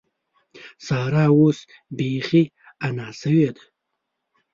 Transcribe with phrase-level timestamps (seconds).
[0.87, 1.57] سارا اوس
[1.97, 2.43] بېخي
[2.85, 3.63] انا شوې ده.